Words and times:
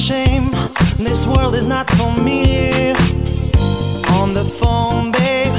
shame. 0.00 0.50
This 0.96 1.26
world 1.26 1.54
is 1.54 1.66
not 1.66 1.88
for 1.90 2.10
me. 2.16 2.92
On 4.18 4.32
the 4.32 4.46
phone, 4.58 5.12
babe, 5.12 5.54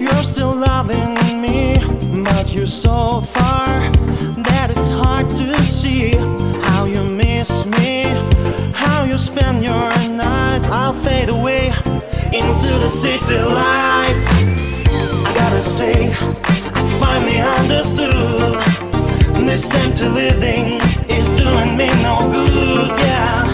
you're 0.00 0.24
still 0.24 0.54
loving 0.54 1.14
me, 1.42 1.76
but 2.24 2.54
you're 2.54 2.66
so 2.66 3.20
far 3.20 3.66
that 4.48 4.68
it's 4.70 4.90
hard 4.90 5.28
to 5.36 5.54
see 5.62 6.16
how 6.68 6.86
you 6.86 7.02
miss 7.04 7.66
me, 7.66 8.04
how 8.72 9.04
you 9.04 9.18
spend 9.18 9.62
your 9.62 9.90
night. 10.08 10.64
I'll 10.80 10.94
fade 10.94 11.28
away 11.28 11.66
into 12.32 12.70
the 12.84 12.88
city 12.88 13.38
lights. 13.38 14.26
I 15.28 15.30
gotta 15.34 15.62
say, 15.62 16.10
I 16.78 16.80
finally 17.00 17.38
understood 17.38 18.14
this 19.46 19.74
empty 19.74 20.08
living 20.08 20.80
is 21.10 21.28
doing 21.32 21.76
me 21.76 21.88
no 22.02 22.30
good, 22.32 22.88
yeah. 22.98 23.53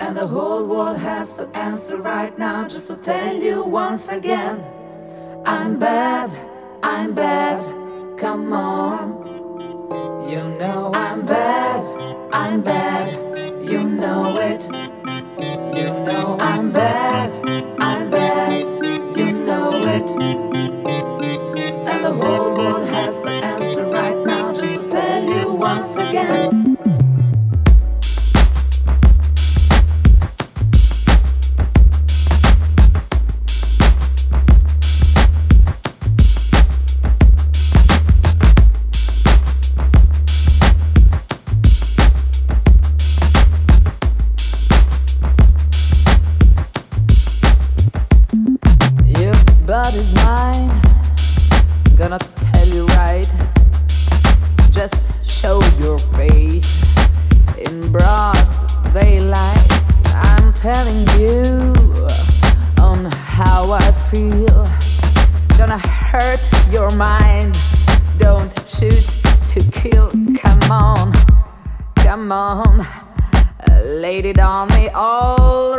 And 0.00 0.16
the 0.16 0.26
whole 0.26 0.64
world 0.66 0.98
has 0.98 1.34
to 1.36 1.48
answer 1.56 1.98
right 1.98 2.36
now 2.38 2.68
just 2.68 2.88
to 2.88 2.96
tell 2.96 3.34
you 3.34 3.64
once 3.64 4.12
again 4.12 4.64
I'm 5.44 5.78
bad, 5.78 6.36
I'm 6.82 7.14
bad, 7.14 7.64
come 8.18 8.52
on. 8.52 9.26
You 10.30 10.42
know 10.58 10.90
I'm 10.94 11.24
bad, 11.26 11.80
I'm 12.32 12.62
bad, 12.62 13.12
you 13.66 13.88
know 13.88 14.38
it. 14.38 14.68
You 15.76 15.90
know 16.04 16.36
I'm 16.40 16.70
bad, 16.70 17.30
I'm 17.80 18.10
bad, 18.10 18.62
you 19.16 19.32
know 19.32 19.70
it. 19.96 20.10
And 21.90 22.04
the 22.04 22.12
whole 22.12 22.54
world 22.54 22.88
has 22.88 23.22
to 23.22 23.30
answer 23.30 23.86
right 23.86 24.18
now 24.24 24.52
just 24.52 24.80
to 24.80 24.88
tell 24.90 25.24
you 25.24 25.52
once 25.52 25.96
again. 25.96 26.57
In 57.68 57.92
broad 57.92 58.36
daylight. 58.92 59.70
I'm 60.14 60.52
telling 60.54 61.06
you 61.18 61.74
on 62.78 63.04
how 63.04 63.72
I 63.72 63.92
feel. 64.10 64.68
Gonna 65.58 65.78
hurt 65.78 66.40
your 66.70 66.90
mind. 66.90 67.58
Don't 68.18 68.52
shoot 68.68 69.06
to 69.48 69.60
kill. 69.70 70.10
Come 70.36 70.70
on, 70.70 71.12
come 71.96 72.32
on. 72.32 72.86
Laid 73.84 74.24
it 74.24 74.38
on 74.38 74.68
me 74.68 74.88
all 74.88 75.78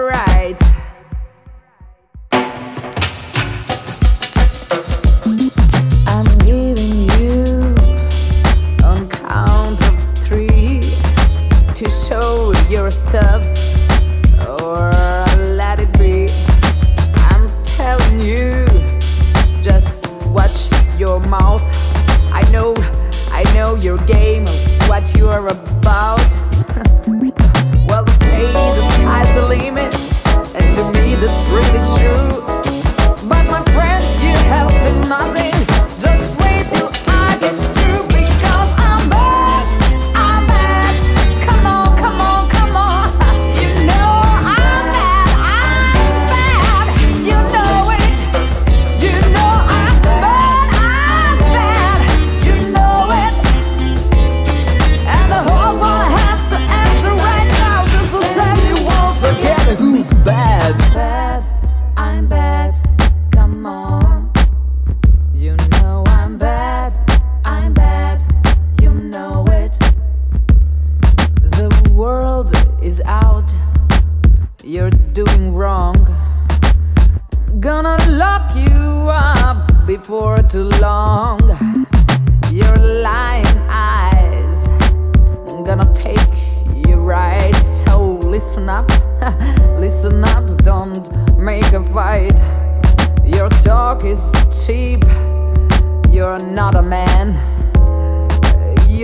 your 12.89 12.97
stuff 12.97 13.43
or 14.61 14.89
let 15.37 15.79
it 15.79 15.91
be. 15.99 16.27
I'm 17.29 17.63
telling 17.63 18.19
you, 18.19 18.65
just 19.61 19.93
watch 20.29 20.69
your 20.97 21.19
mouth. 21.19 21.61
I 22.33 22.41
know, 22.51 22.73
I 23.31 23.43
know 23.53 23.75
your 23.75 23.97
game, 24.05 24.45
what 24.87 25.15
you 25.15 25.29
are 25.29 25.47
about. 25.47 26.38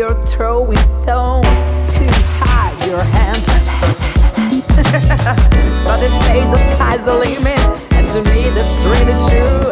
You're 0.05 0.25
throwing 0.27 0.77
stones 0.77 1.47
too 1.89 2.05
high, 2.37 2.69
your 2.85 3.01
hands. 3.01 3.43
but 5.83 5.97
they 5.97 6.09
say 6.27 6.41
the 6.41 6.57
sky's 6.75 7.03
the 7.05 7.15
limit, 7.15 7.59
and 7.91 8.07
to 8.13 8.21
me 8.29 8.51
that's 8.51 8.85
really 8.85 9.15
true. 9.27 9.71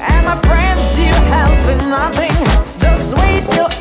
And 0.00 0.24
my 0.24 0.36
friends, 0.46 0.96
you 0.96 1.12
have 1.32 1.52
seen 1.66 1.90
nothing. 1.90 2.36
Just 2.78 3.12
wait 3.18 3.42
till. 3.50 3.79